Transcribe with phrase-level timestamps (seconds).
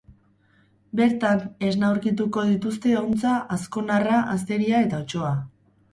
[0.99, 5.35] Bertan, esna aurkituko dituzte ontza, azkonarra, azeria eta otsoa.